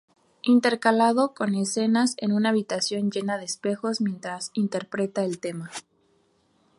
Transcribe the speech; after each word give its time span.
Intercalado 0.41 1.35
con 1.35 1.53
escenas 1.53 2.15
en 2.17 2.31
una 2.31 2.49
habitación 2.49 3.11
llena 3.11 3.37
de 3.37 3.45
espejos 3.45 4.01
mientras 4.01 4.49
interpreta 4.55 5.23
el 5.23 5.37
tema. 5.39 5.69